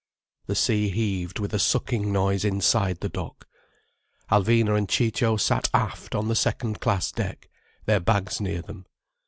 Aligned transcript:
The 0.47 0.55
sea 0.55 0.89
heaved 0.89 1.37
with 1.37 1.53
a 1.53 1.59
sucking 1.59 2.11
noise 2.11 2.43
inside 2.43 3.01
the 3.01 3.07
dock. 3.07 3.47
Alvina 4.31 4.75
and 4.75 4.89
Ciccio 4.89 5.37
sat 5.37 5.69
aft 5.75 6.15
on 6.15 6.27
the 6.27 6.33
second 6.33 6.79
class 6.79 7.11
deck, 7.11 7.51
their 7.85 7.99
bags 7.99 8.41
near 8.41 8.63
them. 8.63 8.87